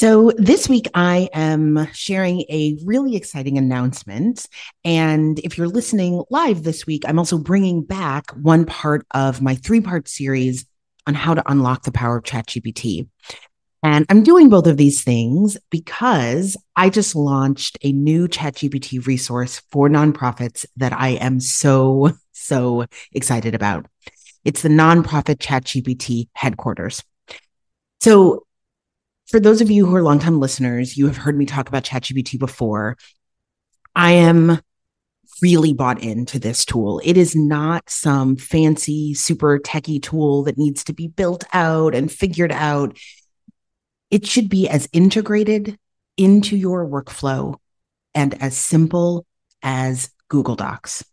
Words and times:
So, 0.00 0.30
this 0.36 0.68
week 0.68 0.86
I 0.94 1.28
am 1.32 1.88
sharing 1.92 2.42
a 2.42 2.78
really 2.84 3.16
exciting 3.16 3.58
announcement. 3.58 4.46
And 4.84 5.40
if 5.40 5.58
you're 5.58 5.66
listening 5.66 6.22
live 6.30 6.62
this 6.62 6.86
week, 6.86 7.02
I'm 7.04 7.18
also 7.18 7.36
bringing 7.36 7.82
back 7.82 8.30
one 8.30 8.64
part 8.64 9.04
of 9.10 9.42
my 9.42 9.56
three 9.56 9.80
part 9.80 10.06
series 10.06 10.66
on 11.08 11.14
how 11.14 11.34
to 11.34 11.50
unlock 11.50 11.82
the 11.82 11.90
power 11.90 12.16
of 12.16 12.22
ChatGPT. 12.22 13.08
And 13.82 14.06
I'm 14.08 14.22
doing 14.22 14.48
both 14.48 14.68
of 14.68 14.76
these 14.76 15.02
things 15.02 15.58
because 15.68 16.56
I 16.76 16.90
just 16.90 17.16
launched 17.16 17.76
a 17.82 17.90
new 17.90 18.28
ChatGPT 18.28 19.04
resource 19.04 19.62
for 19.72 19.88
nonprofits 19.88 20.64
that 20.76 20.92
I 20.92 21.14
am 21.14 21.40
so, 21.40 22.12
so 22.30 22.86
excited 23.10 23.56
about. 23.56 23.86
It's 24.44 24.62
the 24.62 24.68
nonprofit 24.68 25.38
ChatGPT 25.38 26.28
headquarters. 26.34 27.02
So 28.00 28.44
for 29.28 29.38
those 29.38 29.60
of 29.60 29.70
you 29.70 29.84
who 29.86 29.94
are 29.94 30.02
longtime 30.02 30.40
listeners, 30.40 30.96
you 30.96 31.06
have 31.06 31.18
heard 31.18 31.36
me 31.36 31.44
talk 31.44 31.68
about 31.68 31.84
ChatGPT 31.84 32.38
before. 32.38 32.96
I 33.94 34.12
am 34.12 34.60
really 35.42 35.74
bought 35.74 36.02
into 36.02 36.38
this 36.38 36.64
tool. 36.64 37.00
It 37.04 37.16
is 37.16 37.36
not 37.36 37.88
some 37.90 38.36
fancy, 38.36 39.12
super 39.12 39.58
techie 39.58 40.02
tool 40.02 40.44
that 40.44 40.56
needs 40.56 40.82
to 40.84 40.94
be 40.94 41.08
built 41.08 41.44
out 41.52 41.94
and 41.94 42.10
figured 42.10 42.52
out. 42.52 42.96
It 44.10 44.26
should 44.26 44.48
be 44.48 44.68
as 44.68 44.88
integrated 44.92 45.78
into 46.16 46.56
your 46.56 46.86
workflow 46.86 47.56
and 48.14 48.40
as 48.42 48.56
simple 48.56 49.26
as 49.62 50.10
Google 50.28 50.56
Docs. 50.56 51.04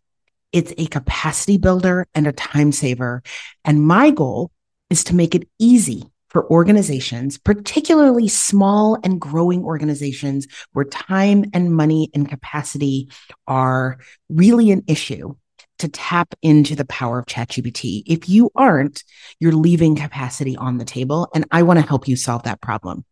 It's 0.52 0.72
a 0.78 0.86
capacity 0.86 1.58
builder 1.58 2.06
and 2.14 2.26
a 2.26 2.32
time 2.32 2.72
saver. 2.72 3.22
And 3.64 3.86
my 3.86 4.10
goal 4.10 4.50
is 4.88 5.04
to 5.04 5.14
make 5.14 5.34
it 5.34 5.48
easy 5.58 6.04
for 6.28 6.50
organizations, 6.50 7.38
particularly 7.38 8.28
small 8.28 8.98
and 9.04 9.20
growing 9.20 9.64
organizations 9.64 10.46
where 10.72 10.84
time 10.84 11.44
and 11.54 11.74
money 11.74 12.10
and 12.14 12.28
capacity 12.28 13.08
are 13.46 13.98
really 14.28 14.70
an 14.70 14.82
issue 14.86 15.34
to 15.78 15.88
tap 15.88 16.34
into 16.42 16.74
the 16.74 16.86
power 16.86 17.18
of 17.18 17.26
ChatGPT. 17.26 18.02
If 18.06 18.28
you 18.28 18.50
aren't, 18.54 19.04
you're 19.40 19.52
leaving 19.52 19.94
capacity 19.96 20.56
on 20.56 20.78
the 20.78 20.84
table. 20.84 21.28
And 21.34 21.44
I 21.50 21.62
want 21.62 21.78
to 21.78 21.86
help 21.86 22.08
you 22.08 22.16
solve 22.16 22.44
that 22.44 22.60
problem. 22.60 23.04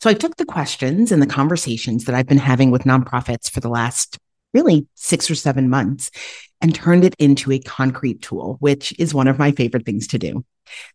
So 0.00 0.10
I 0.10 0.14
took 0.14 0.36
the 0.36 0.44
questions 0.44 1.12
and 1.12 1.22
the 1.22 1.26
conversations 1.26 2.04
that 2.04 2.14
I've 2.14 2.26
been 2.26 2.38
having 2.38 2.70
with 2.70 2.84
nonprofits 2.84 3.50
for 3.50 3.60
the 3.60 3.68
last 3.68 4.18
really 4.52 4.86
six 4.94 5.30
or 5.30 5.34
seven 5.34 5.68
months 5.68 6.10
and 6.60 6.74
turned 6.74 7.04
it 7.04 7.14
into 7.18 7.52
a 7.52 7.60
concrete 7.60 8.20
tool, 8.20 8.56
which 8.60 8.92
is 8.98 9.14
one 9.14 9.28
of 9.28 9.38
my 9.38 9.52
favorite 9.52 9.86
things 9.86 10.08
to 10.08 10.18
do. 10.18 10.44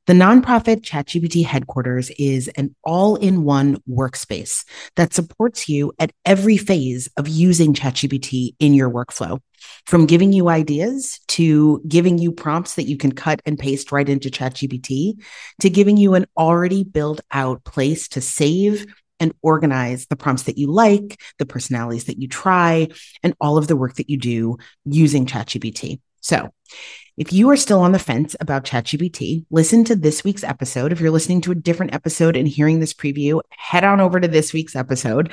The 0.08 0.14
nonprofit 0.14 0.82
ChatGPT 0.82 1.46
headquarters 1.46 2.12
is 2.18 2.48
an 2.50 2.76
all 2.84 3.16
in 3.16 3.44
one 3.44 3.78
workspace 3.90 4.66
that 4.96 5.14
supports 5.14 5.68
you 5.68 5.94
at 6.00 6.12
every 6.26 6.58
phase 6.58 7.10
of 7.18 7.28
using 7.28 7.74
ChatGPT 7.74 8.56
in 8.60 8.74
your 8.74 8.90
workflow. 8.90 9.40
From 9.88 10.06
giving 10.06 10.32
you 10.32 10.50
ideas 10.50 11.20
to 11.30 11.82
giving 11.88 12.18
you 12.18 12.32
prompts 12.32 12.76
that 12.76 12.84
you 12.84 12.98
can 12.98 13.12
cut 13.12 13.42
and 13.46 13.58
paste 13.58 13.92
right 13.92 14.08
into 14.08 14.30
ChatGPT 14.30 15.22
to 15.62 15.70
giving 15.70 15.98
you 15.98 16.14
an 16.14 16.26
already 16.38 16.84
built 16.84 17.22
out 17.32 17.64
place 17.64 18.08
to 18.10 18.22
save 18.22 18.86
and 19.20 19.34
organize 19.42 20.08
the 20.08 20.16
prompts 20.16 20.44
that 20.44 20.58
you 20.58 20.72
like, 20.72 21.20
the 21.40 21.46
personalities 21.46 22.06
that 22.06 22.22
you 22.22 22.28
try, 22.28 22.88
and 23.24 23.34
all 23.40 23.58
of 23.58 23.68
the 23.68 23.76
work 23.76 23.96
that 23.96 24.10
you 24.10 24.18
do 24.18 24.58
using 24.84 25.26
ChatGPT. 25.26 26.00
So, 26.26 26.50
if 27.18 27.32
you 27.32 27.52
are 27.52 27.56
still 27.56 27.82
on 27.82 27.92
the 27.92 28.00
fence 28.00 28.36
about 28.40 28.66
ChatGPT, 28.66 29.46
listen 29.52 29.84
to 29.84 29.96
this 29.96 30.24
week's 30.24 30.44
episode. 30.44 30.92
If 30.92 31.00
you're 31.00 31.12
listening 31.12 31.40
to 31.42 31.52
a 31.52 31.56
different 31.56 31.94
episode 31.94 32.36
and 32.36 32.48
hearing 32.48 32.80
this 32.80 32.96
preview, 32.96 33.42
head 33.52 33.84
on 33.84 34.02
over 34.02 34.20
to 34.20 34.28
this 34.28 34.52
week's 34.52 34.76
episode 34.76 35.32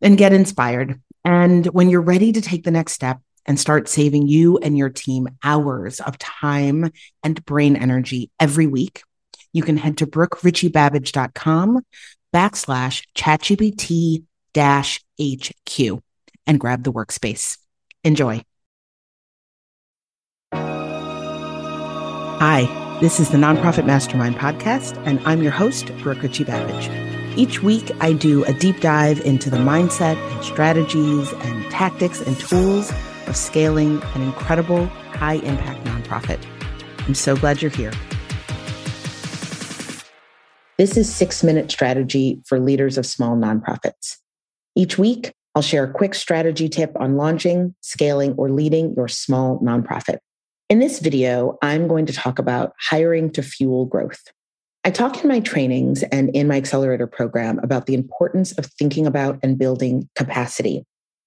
and 0.00 0.18
get 0.18 0.32
inspired. 0.32 1.00
And 1.24 1.66
when 1.66 1.88
you're 1.90 2.02
ready 2.02 2.32
to 2.32 2.40
take 2.40 2.64
the 2.64 2.72
next 2.72 2.94
step 2.94 3.20
and 3.46 3.58
start 3.58 3.88
saving 3.88 4.26
you 4.26 4.58
and 4.58 4.76
your 4.76 4.90
team 4.90 5.28
hours 5.44 6.00
of 6.00 6.18
time 6.18 6.90
and 7.22 7.44
brain 7.44 7.76
energy 7.76 8.32
every 8.40 8.66
week, 8.66 9.04
you 9.52 9.62
can 9.62 9.76
head 9.76 9.98
to 9.98 10.08
brookerichiebabbage.com 10.08 11.82
backslash 12.34 13.04
ChatGPT 13.16 14.24
dash 14.54 15.04
HQ 15.20 16.02
and 16.48 16.58
grab 16.58 16.82
the 16.82 16.92
workspace. 16.92 17.58
Enjoy. 18.02 18.42
Hi, 22.44 22.64
this 23.00 23.20
is 23.20 23.30
the 23.30 23.38
Nonprofit 23.38 23.86
Mastermind 23.86 24.34
Podcast, 24.34 25.00
and 25.06 25.20
I'm 25.24 25.44
your 25.44 25.52
host, 25.52 25.96
Brooke 25.98 26.24
Richie 26.24 26.42
Babbage. 26.42 26.90
Each 27.38 27.62
week, 27.62 27.92
I 28.00 28.14
do 28.14 28.42
a 28.46 28.52
deep 28.52 28.80
dive 28.80 29.20
into 29.20 29.48
the 29.48 29.58
mindset 29.58 30.16
and 30.16 30.44
strategies 30.44 31.32
and 31.32 31.70
tactics 31.70 32.20
and 32.20 32.36
tools 32.40 32.90
of 33.28 33.36
scaling 33.36 34.02
an 34.16 34.22
incredible 34.22 34.86
high 34.86 35.34
impact 35.34 35.84
nonprofit. 35.84 36.44
I'm 37.06 37.14
so 37.14 37.36
glad 37.36 37.62
you're 37.62 37.70
here. 37.70 37.92
This 40.78 40.96
is 40.96 41.14
six 41.14 41.44
minute 41.44 41.70
strategy 41.70 42.42
for 42.44 42.58
leaders 42.58 42.98
of 42.98 43.06
small 43.06 43.36
nonprofits. 43.36 44.16
Each 44.74 44.98
week, 44.98 45.32
I'll 45.54 45.62
share 45.62 45.84
a 45.84 45.92
quick 45.92 46.16
strategy 46.16 46.68
tip 46.68 46.90
on 46.98 47.16
launching, 47.16 47.76
scaling, 47.82 48.32
or 48.32 48.50
leading 48.50 48.94
your 48.96 49.06
small 49.06 49.60
nonprofit. 49.60 50.18
In 50.72 50.78
this 50.78 51.00
video, 51.00 51.58
I'm 51.60 51.86
going 51.86 52.06
to 52.06 52.14
talk 52.14 52.38
about 52.38 52.72
hiring 52.80 53.30
to 53.32 53.42
fuel 53.42 53.84
growth. 53.84 54.22
I 54.84 54.90
talk 54.90 55.22
in 55.22 55.28
my 55.28 55.40
trainings 55.40 56.02
and 56.04 56.30
in 56.30 56.48
my 56.48 56.56
accelerator 56.56 57.06
program 57.06 57.58
about 57.58 57.84
the 57.84 57.92
importance 57.92 58.52
of 58.52 58.64
thinking 58.64 59.06
about 59.06 59.38
and 59.42 59.58
building 59.58 60.08
capacity. 60.16 60.86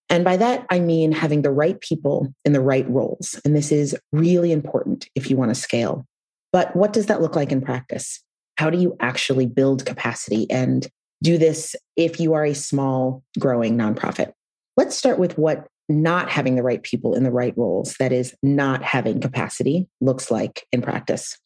And 0.09 0.23
by 0.23 0.35
that, 0.37 0.65
I 0.71 0.79
mean 0.79 1.11
having 1.11 1.43
the 1.43 1.51
right 1.51 1.79
people 1.79 2.33
in 2.43 2.53
the 2.53 2.59
right 2.59 2.89
roles. 2.89 3.39
And 3.45 3.55
this 3.55 3.71
is 3.71 3.95
really 4.11 4.51
important 4.51 5.07
if 5.13 5.29
you 5.29 5.37
want 5.37 5.53
to 5.53 5.61
scale. 5.61 6.07
But 6.51 6.75
what 6.75 6.91
does 6.91 7.05
that 7.05 7.21
look 7.21 7.35
like 7.35 7.51
in 7.51 7.61
practice? 7.61 8.23
How 8.57 8.71
do 8.71 8.79
you 8.79 8.97
actually 8.99 9.45
build 9.45 9.85
capacity 9.85 10.49
and 10.49 10.87
do 11.21 11.37
this 11.37 11.75
if 11.95 12.19
you 12.19 12.33
are 12.33 12.45
a 12.45 12.55
small, 12.55 13.21
growing 13.37 13.77
nonprofit? 13.77 14.33
Let's 14.75 14.97
start 14.97 15.19
with 15.19 15.37
what 15.37 15.67
not 15.87 16.29
having 16.29 16.55
the 16.55 16.63
right 16.63 16.81
people 16.81 17.13
in 17.13 17.23
the 17.23 17.31
right 17.31 17.53
roles, 17.57 17.95
that 17.99 18.11
is, 18.11 18.33
not 18.41 18.83
having 18.83 19.19
capacity, 19.19 19.87
looks 20.01 20.31
like 20.31 20.65
in 20.71 20.81
practice. 20.81 21.37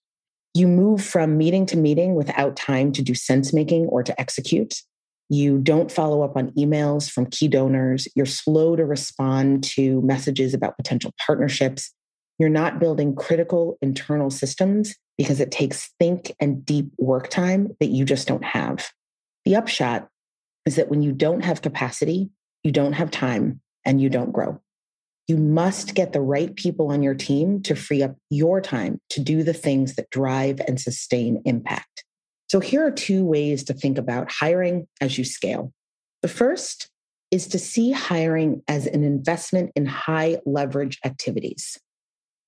You 0.54 0.68
move 0.68 1.04
from 1.04 1.38
meeting 1.38 1.66
to 1.68 1.78
meeting 1.78 2.16
without 2.16 2.56
time 2.56 2.92
to 2.94 3.02
do 3.02 3.14
sense 3.14 3.54
making 3.54 3.86
or 3.88 4.04
to 4.04 4.20
execute. 4.20 4.82
You 5.30 5.60
don't 5.60 5.92
follow 5.92 6.24
up 6.24 6.36
on 6.36 6.52
emails 6.52 7.10
from 7.10 7.28
key 7.28 7.48
donors. 7.48 8.08
You're 8.16 8.26
slow 8.26 8.76
to 8.76 8.84
respond 8.84 9.64
to 9.76 10.02
messages 10.02 10.54
about 10.54 10.78
potential 10.78 11.14
partnerships. 11.24 11.94
You're 12.40 12.50
not 12.50 12.80
building 12.80 13.16
critical 13.16 13.78
internal 13.82 14.32
systems 14.32 14.96
because 15.18 15.40
it 15.40 15.52
takes 15.52 15.94
think 16.00 16.34
and 16.40 16.66
deep 16.66 16.90
work 16.98 17.30
time 17.30 17.76
that 17.80 17.90
you 17.90 18.06
just 18.06 18.28
don't 18.28 18.44
have. 18.44 18.90
The 19.46 19.56
upshot 19.56 20.08
is 20.66 20.78
that 20.78 20.90
when 20.90 21.04
you 21.04 21.12
don't 21.12 21.44
have 21.44 21.62
capacity, 21.62 22.30
you 22.64 22.72
don't 22.72 22.94
have 22.94 23.12
time, 23.12 23.62
and 23.86 24.02
you 24.02 24.10
don't 24.10 24.32
grow. 24.32 24.60
You 25.28 25.38
must 25.38 25.94
get 25.94 26.12
the 26.12 26.22
right 26.22 26.56
people 26.56 26.92
on 26.92 27.04
your 27.04 27.14
team 27.14 27.62
to 27.64 27.76
free 27.76 28.02
up 28.02 28.16
your 28.30 28.62
time 28.62 29.00
to 29.10 29.20
do 29.20 29.44
the 29.44 29.54
things 29.54 29.96
that 29.96 30.10
drive 30.10 30.60
and 30.68 30.80
sustain 30.80 31.42
impact. 31.46 32.04
So, 32.50 32.60
here 32.60 32.86
are 32.86 32.92
two 32.92 33.24
ways 33.24 33.64
to 33.66 33.74
think 33.74 34.00
about 34.00 34.32
hiring 34.32 34.88
as 35.02 35.18
you 35.20 35.24
scale. 35.24 35.72
The 36.24 36.28
first 36.28 36.90
is 37.30 37.48
to 37.50 37.60
see 37.60 37.92
hiring 37.92 38.64
as 38.68 38.88
an 38.88 39.04
investment 39.04 39.72
in 39.76 39.86
high 39.86 40.40
leverage 40.46 40.98
activities. 41.06 41.78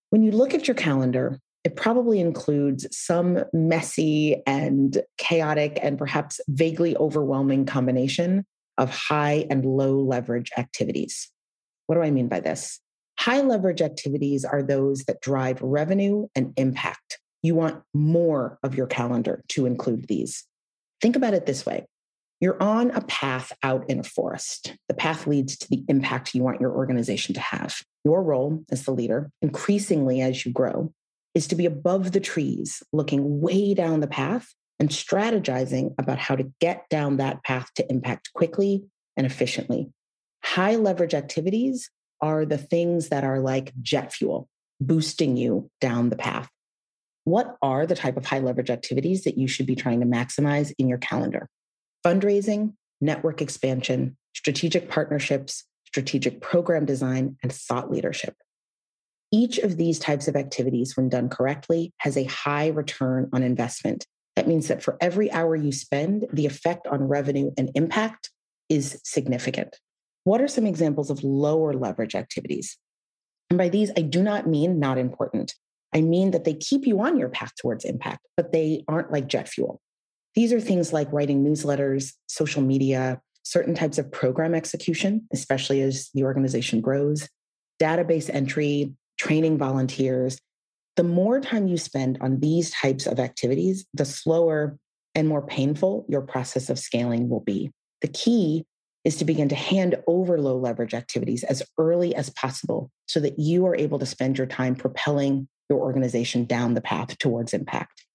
When 0.10 0.24
you 0.24 0.32
look 0.32 0.56
at 0.56 0.68
your 0.68 0.76
calendar, 0.76 1.40
it 1.64 1.76
probably 1.76 2.20
includes 2.20 2.88
some 2.92 3.44
messy 3.54 4.42
and 4.48 5.02
chaotic 5.18 5.78
and 5.82 5.98
perhaps 5.98 6.42
vaguely 6.48 6.98
overwhelming 6.98 7.66
combination 7.66 8.46
of 8.82 8.90
high 8.90 9.46
and 9.52 9.64
low 9.64 9.96
leverage 9.96 10.50
activities. 10.58 11.30
What 11.86 11.96
do 11.96 12.02
I 12.02 12.10
mean 12.10 12.28
by 12.28 12.40
this? 12.40 12.80
High 13.20 13.42
leverage 13.42 13.82
activities 13.82 14.44
are 14.44 14.64
those 14.64 15.04
that 15.04 15.22
drive 15.22 15.62
revenue 15.62 16.28
and 16.36 16.52
impact. 16.58 17.20
You 17.44 17.54
want 17.54 17.84
more 17.94 18.58
of 18.64 18.74
your 18.74 18.88
calendar 18.88 19.44
to 19.50 19.68
include 19.68 20.08
these. 20.08 20.46
Think 21.00 21.16
about 21.16 21.36
it 21.36 21.46
this 21.46 21.66
way 21.66 21.86
you're 22.40 22.62
on 22.62 22.90
a 22.90 23.02
path 23.02 23.54
out 23.62 23.88
in 23.88 24.00
a 24.00 24.04
forest. 24.04 24.76
The 24.88 24.96
path 24.96 25.28
leads 25.28 25.56
to 25.58 25.70
the 25.70 25.84
impact 25.88 26.34
you 26.34 26.42
want 26.42 26.60
your 26.60 26.72
organization 26.72 27.36
to 27.36 27.40
have. 27.40 27.76
Your 28.04 28.24
role 28.24 28.64
as 28.72 28.84
the 28.84 28.92
leader, 28.92 29.30
increasingly 29.44 30.22
as 30.22 30.44
you 30.44 30.52
grow, 30.52 30.92
is 31.36 31.46
to 31.48 31.56
be 31.56 31.68
above 31.68 32.14
the 32.14 32.20
trees, 32.20 32.82
looking 32.92 33.42
way 33.42 33.76
down 33.76 34.00
the 34.00 34.08
path 34.08 34.56
and 34.82 34.90
strategizing 34.90 35.94
about 36.00 36.18
how 36.18 36.36
to 36.36 36.52
get 36.60 36.90
down 36.90 37.18
that 37.18 37.44
path 37.44 37.70
to 37.76 37.88
impact 37.88 38.34
quickly 38.34 38.84
and 39.16 39.28
efficiently. 39.28 39.92
High 40.44 40.76
leverage 40.76 41.14
activities 41.14 41.92
are 42.20 42.46
the 42.46 42.58
things 42.58 43.10
that 43.10 43.24
are 43.24 43.40
like 43.40 43.74
jet 43.84 44.12
fuel, 44.12 44.50
boosting 44.80 45.38
you 45.38 45.70
down 45.80 46.10
the 46.10 46.16
path. 46.16 46.50
What 47.26 47.58
are 47.62 47.86
the 47.86 47.96
type 47.96 48.18
of 48.18 48.26
high 48.26 48.40
leverage 48.40 48.72
activities 48.72 49.24
that 49.26 49.38
you 49.38 49.48
should 49.48 49.68
be 49.68 49.76
trying 49.76 50.00
to 50.00 50.08
maximize 50.08 50.74
in 50.80 50.90
your 50.90 50.98
calendar? 50.98 51.48
fundraising, 52.04 52.74
network 53.00 53.42
expansion, 53.42 54.18
strategic 54.34 54.90
partnerships, 54.90 55.66
strategic 55.86 56.42
program 56.42 56.86
design, 56.86 57.38
and 57.44 57.54
thought 57.54 57.92
leadership. 57.92 58.36
Each 59.32 59.60
of 59.60 59.78
these 59.78 60.00
types 60.00 60.28
of 60.28 60.36
activities, 60.36 60.98
when 60.98 61.10
done 61.10 61.30
correctly, 61.30 61.94
has 61.98 62.18
a 62.18 62.24
high 62.24 62.70
return 62.70 63.30
on 63.32 63.44
investment. 63.44 64.08
That 64.36 64.48
means 64.48 64.68
that 64.68 64.82
for 64.82 64.98
every 65.02 65.32
hour 65.32 65.56
you 65.56 65.72
spend, 65.72 66.26
the 66.32 66.46
effect 66.46 66.88
on 66.88 67.08
revenue 67.08 67.52
and 67.58 67.72
impact 67.76 68.30
is 68.70 69.00
significant. 69.04 69.78
What 70.24 70.42
are 70.42 70.48
some 70.48 70.66
examples 70.66 71.10
of 71.10 71.24
lower 71.24 71.74
leverage 71.74 72.16
activities? 72.16 72.78
And 73.50 73.58
by 73.58 73.70
these, 73.70 73.92
I 73.98 74.02
do 74.02 74.24
not 74.24 74.48
mean 74.48 74.80
not 74.80 74.98
important. 74.98 75.56
I 75.94 76.02
mean 76.02 76.32
that 76.32 76.46
they 76.46 76.54
keep 76.54 76.88
you 76.88 77.02
on 77.02 77.18
your 77.18 77.28
path 77.30 77.52
towards 77.60 77.84
impact, 77.84 78.26
but 78.38 78.54
they 78.54 78.86
aren't 78.88 79.12
like 79.12 79.28
jet 79.28 79.50
fuel. 79.50 79.82
These 80.36 80.54
are 80.54 80.62
things 80.62 80.94
like 80.94 81.12
writing 81.12 81.44
newsletters, 81.44 82.14
social 82.28 82.62
media, 82.62 83.20
certain 83.44 83.76
types 83.76 83.98
of 83.98 84.12
program 84.12 84.56
execution, 84.56 85.28
especially 85.34 85.82
as 85.82 86.10
the 86.14 86.24
organization 86.24 86.80
grows, 86.80 87.28
database 87.82 88.34
entry, 88.34 88.94
training 89.18 89.58
volunteers. 89.58 90.38
The 90.98 91.04
more 91.04 91.40
time 91.40 91.68
you 91.68 91.78
spend 91.78 92.18
on 92.22 92.40
these 92.40 92.72
types 92.72 93.06
of 93.08 93.20
activities, 93.20 93.86
the 93.94 94.06
slower 94.06 94.78
and 95.16 95.28
more 95.28 95.46
painful 95.46 96.06
your 96.10 96.22
process 96.22 96.70
of 96.70 96.80
scaling 96.80 97.30
will 97.30 97.40
be. 97.40 97.72
The 98.02 98.08
key 98.08 98.66
is 99.04 99.18
to 99.18 99.26
begin 99.26 99.50
to 99.50 99.56
hand 99.56 99.96
over 100.08 100.40
low 100.40 100.58
leverage 100.58 100.94
activities 100.94 101.44
as 101.44 101.64
early 101.78 102.14
as 102.16 102.30
possible 102.32 102.92
so 103.08 103.20
that 103.20 103.40
you 103.40 103.66
are 103.66 103.76
able 103.76 104.00
to 104.00 104.06
spend 104.06 104.38
your 104.38 104.48
time 104.48 104.76
propelling 104.76 105.48
your 105.70 105.80
organization 105.80 106.46
down 106.46 106.74
the 106.74 106.82
path 106.82 107.18
towards 107.18 107.54
impact. 107.54 108.06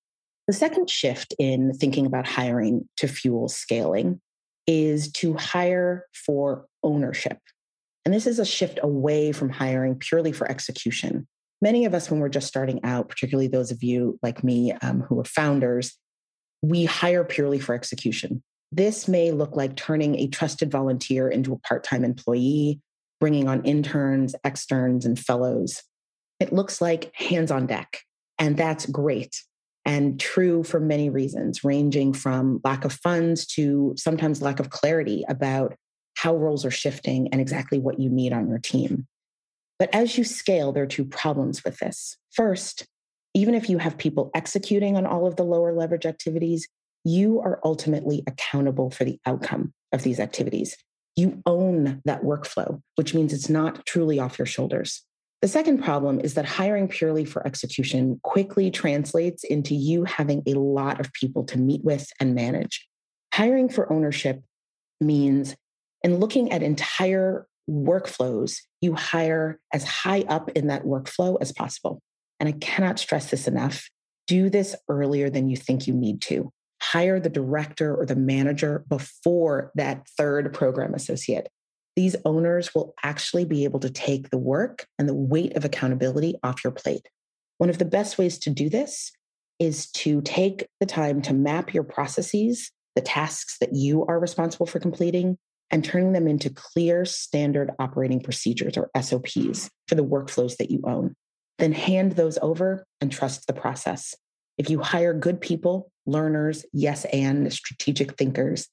The 0.46 0.52
second 0.52 0.88
shift 0.88 1.34
in 1.38 1.72
thinking 1.72 2.06
about 2.06 2.26
hiring 2.26 2.88
to 2.98 3.08
fuel 3.08 3.48
scaling 3.48 4.20
is 4.66 5.10
to 5.12 5.34
hire 5.34 6.06
for 6.12 6.66
ownership. 6.82 7.38
And 8.04 8.14
this 8.14 8.26
is 8.26 8.38
a 8.38 8.44
shift 8.44 8.78
away 8.82 9.32
from 9.32 9.50
hiring 9.50 9.96
purely 9.96 10.30
for 10.30 10.48
execution. 10.48 11.26
Many 11.62 11.84
of 11.84 11.94
us, 11.94 12.10
when 12.10 12.20
we're 12.20 12.28
just 12.28 12.48
starting 12.48 12.80
out, 12.84 13.08
particularly 13.08 13.48
those 13.48 13.70
of 13.70 13.82
you 13.82 14.18
like 14.22 14.44
me 14.44 14.72
um, 14.82 15.00
who 15.00 15.18
are 15.20 15.24
founders, 15.24 15.96
we 16.62 16.84
hire 16.84 17.24
purely 17.24 17.58
for 17.58 17.74
execution. 17.74 18.42
This 18.72 19.08
may 19.08 19.30
look 19.30 19.56
like 19.56 19.76
turning 19.76 20.16
a 20.18 20.28
trusted 20.28 20.70
volunteer 20.70 21.28
into 21.28 21.52
a 21.52 21.58
part 21.58 21.84
time 21.84 22.04
employee, 22.04 22.80
bringing 23.20 23.48
on 23.48 23.64
interns, 23.64 24.34
externs, 24.44 25.06
and 25.06 25.18
fellows. 25.18 25.82
It 26.40 26.52
looks 26.52 26.80
like 26.80 27.14
hands 27.14 27.50
on 27.50 27.66
deck. 27.66 28.00
And 28.38 28.56
that's 28.56 28.84
great 28.84 29.34
and 29.86 30.18
true 30.18 30.64
for 30.64 30.80
many 30.80 31.08
reasons, 31.08 31.62
ranging 31.62 32.12
from 32.12 32.60
lack 32.64 32.84
of 32.84 32.92
funds 32.92 33.46
to 33.46 33.94
sometimes 33.96 34.42
lack 34.42 34.58
of 34.58 34.68
clarity 34.68 35.24
about 35.28 35.76
how 36.16 36.34
roles 36.36 36.64
are 36.64 36.72
shifting 36.72 37.28
and 37.30 37.40
exactly 37.40 37.78
what 37.78 38.00
you 38.00 38.10
need 38.10 38.32
on 38.32 38.48
your 38.48 38.58
team. 38.58 39.06
But 39.78 39.90
as 39.94 40.16
you 40.16 40.24
scale, 40.24 40.72
there 40.72 40.84
are 40.84 40.88
two 40.88 41.04
problems 41.04 41.64
with 41.64 41.78
this. 41.78 42.16
First, 42.32 42.86
even 43.34 43.54
if 43.54 43.68
you 43.68 43.78
have 43.78 43.98
people 43.98 44.30
executing 44.34 44.96
on 44.96 45.04
all 45.04 45.26
of 45.26 45.36
the 45.36 45.44
lower 45.44 45.72
leverage 45.72 46.06
activities, 46.06 46.68
you 47.04 47.40
are 47.40 47.60
ultimately 47.64 48.22
accountable 48.26 48.90
for 48.90 49.04
the 49.04 49.20
outcome 49.26 49.72
of 49.92 50.02
these 50.02 50.18
activities. 50.18 50.76
You 51.16 51.42
own 51.46 52.00
that 52.04 52.22
workflow, 52.22 52.80
which 52.96 53.14
means 53.14 53.32
it's 53.32 53.48
not 53.48 53.84
truly 53.86 54.18
off 54.18 54.38
your 54.38 54.46
shoulders. 54.46 55.02
The 55.42 55.48
second 55.48 55.84
problem 55.84 56.18
is 56.20 56.34
that 56.34 56.46
hiring 56.46 56.88
purely 56.88 57.24
for 57.24 57.46
execution 57.46 58.18
quickly 58.22 58.70
translates 58.70 59.44
into 59.44 59.74
you 59.74 60.04
having 60.04 60.42
a 60.46 60.54
lot 60.54 60.98
of 60.98 61.12
people 61.12 61.44
to 61.44 61.58
meet 61.58 61.84
with 61.84 62.08
and 62.18 62.34
manage. 62.34 62.88
Hiring 63.34 63.68
for 63.68 63.92
ownership 63.92 64.42
means, 65.00 65.54
and 66.02 66.20
looking 66.20 66.52
at 66.52 66.62
entire 66.62 67.46
workflows, 67.68 68.60
you 68.80 68.94
hire 68.94 69.58
as 69.72 69.84
high 69.84 70.24
up 70.28 70.50
in 70.50 70.68
that 70.68 70.84
workflow 70.84 71.36
as 71.40 71.52
possible. 71.52 72.00
And 72.38 72.48
I 72.48 72.52
cannot 72.52 72.98
stress 72.98 73.30
this 73.30 73.48
enough. 73.48 73.88
Do 74.26 74.50
this 74.50 74.76
earlier 74.88 75.30
than 75.30 75.48
you 75.48 75.56
think 75.56 75.86
you 75.86 75.94
need 75.94 76.20
to. 76.22 76.52
Hire 76.82 77.18
the 77.18 77.30
director 77.30 77.96
or 77.96 78.06
the 78.06 78.16
manager 78.16 78.84
before 78.88 79.72
that 79.74 80.06
third 80.16 80.52
program 80.52 80.94
associate 80.94 81.48
these 81.96 82.14
owners 82.26 82.74
will 82.74 82.94
actually 83.02 83.46
be 83.46 83.64
able 83.64 83.80
to 83.80 83.90
take 83.90 84.30
the 84.30 84.38
work 84.38 84.86
and 84.98 85.08
the 85.08 85.14
weight 85.14 85.56
of 85.56 85.64
accountability 85.64 86.34
off 86.42 86.62
your 86.62 86.72
plate. 86.72 87.08
One 87.58 87.70
of 87.70 87.78
the 87.78 87.86
best 87.86 88.18
ways 88.18 88.38
to 88.40 88.50
do 88.50 88.68
this 88.68 89.10
is 89.58 89.90
to 89.92 90.20
take 90.20 90.66
the 90.78 90.86
time 90.86 91.22
to 91.22 91.32
map 91.32 91.72
your 91.72 91.82
processes, 91.82 92.70
the 92.94 93.00
tasks 93.00 93.56
that 93.60 93.74
you 93.74 94.04
are 94.04 94.20
responsible 94.20 94.66
for 94.66 94.78
completing, 94.78 95.38
and 95.70 95.84
turning 95.84 96.12
them 96.12 96.28
into 96.28 96.50
clear 96.50 97.04
standard 97.04 97.70
operating 97.78 98.20
procedures 98.20 98.76
or 98.76 98.90
SOPs 99.00 99.68
for 99.88 99.94
the 99.94 100.04
workflows 100.04 100.56
that 100.56 100.70
you 100.70 100.80
own. 100.86 101.14
Then 101.58 101.72
hand 101.72 102.12
those 102.12 102.38
over 102.42 102.84
and 103.00 103.10
trust 103.10 103.46
the 103.46 103.52
process. 103.52 104.14
If 104.58 104.70
you 104.70 104.80
hire 104.80 105.12
good 105.12 105.40
people, 105.40 105.90
learners, 106.06 106.64
yes, 106.72 107.04
and 107.06 107.52
strategic 107.52 108.16
thinkers, 108.16 108.68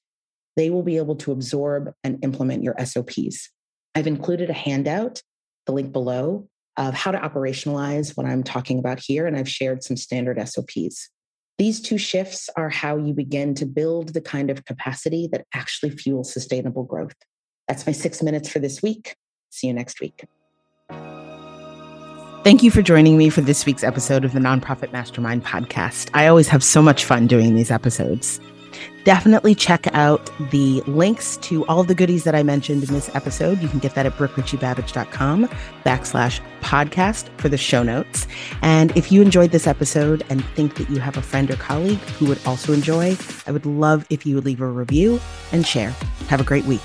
they 0.56 0.70
will 0.70 0.84
be 0.84 0.98
able 0.98 1.16
to 1.18 1.32
absorb 1.32 1.94
and 2.04 2.24
implement 2.24 2.64
your 2.64 2.76
SOPs. 2.84 3.50
I've 3.96 4.08
included 4.08 4.50
a 4.50 4.54
handout, 4.54 5.22
the 5.66 5.72
link 5.72 5.92
below, 5.92 6.48
of 6.78 6.94
how 6.94 7.12
to 7.12 7.20
operationalize 7.20 8.16
what 8.18 8.26
I'm 8.26 8.44
talking 8.44 8.80
about 8.80 9.00
here, 9.00 9.28
and 9.28 9.36
I've 9.38 9.50
shared 9.50 9.84
some 9.84 9.98
standard 9.98 10.40
SOPs. 10.48 11.10
These 11.58 11.82
two 11.82 11.98
shifts 11.98 12.50
are 12.58 12.70
how 12.70 12.98
you 12.98 13.14
begin 13.14 13.54
to 13.56 13.66
build 13.66 14.14
the 14.14 14.22
kind 14.22 14.50
of 14.50 14.66
capacity 14.66 15.30
that 15.32 15.46
actually 15.54 15.92
fuels 15.92 16.34
sustainable 16.34 16.84
growth. 16.84 17.16
That's 17.68 17.86
my 17.86 17.94
six 17.94 18.24
minutes 18.24 18.50
for 18.50 18.60
this 18.60 18.82
week. 18.82 19.16
See 19.52 19.68
you 19.68 19.74
next 19.74 20.02
week. 20.02 20.26
Thank 22.44 22.64
you 22.64 22.72
for 22.72 22.82
joining 22.82 23.18
me 23.18 23.30
for 23.30 23.42
this 23.42 23.66
week's 23.66 23.84
episode 23.84 24.26
of 24.26 24.34
the 24.34 24.40
Nonprofit 24.40 24.92
Mastermind 24.92 25.46
podcast. 25.46 26.10
I 26.14 26.28
always 26.28 26.50
have 26.50 26.64
so 26.64 26.82
much 26.82 27.06
fun 27.06 27.28
doing 27.28 27.56
these 27.56 27.72
episodes 27.72 28.42
definitely 29.04 29.56
check 29.56 29.88
out 29.94 30.32
the 30.52 30.82
links 30.82 31.38
to 31.38 31.66
all 31.68 31.84
the 31.84 31.96
goodies 31.96 32.24
that 32.24 32.36
I 32.36 32.44
mentioned 32.44 32.84
in 32.84 32.94
this 32.94 33.14
episode. 33.16 33.62
You 33.62 33.68
can 33.68 33.80
get 33.80 33.96
that 33.96 34.06
at 34.06 34.14
brookerichiebabbage.com 34.14 35.48
backslash 35.86 36.40
podcast 36.62 37.30
for 37.40 37.50
the 37.50 37.58
show 37.58 37.84
notes. 37.84 38.28
And 38.62 38.96
if 38.98 39.12
you 39.12 39.22
enjoyed 39.22 39.52
this 39.52 39.68
episode 39.68 40.24
and 40.30 40.44
think 40.56 40.76
that 40.76 40.90
you 40.90 41.00
have 41.00 41.18
a 41.18 41.22
friend 41.22 41.52
or 41.52 41.56
colleague 41.58 42.00
who 42.18 42.28
would 42.28 42.40
also 42.46 42.74
enjoy, 42.74 43.18
I 43.46 43.52
would 43.52 43.66
love 43.66 44.06
if 44.10 44.26
you 44.26 44.36
would 44.36 44.46
leave 44.46 44.62
a 44.62 44.68
review 44.68 45.20
and 45.52 45.66
share. 45.66 45.90
Have 46.30 46.42
a 46.42 46.46
great 46.46 46.66
week. 46.66 46.82